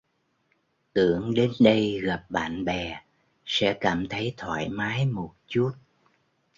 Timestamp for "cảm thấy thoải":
3.81-4.69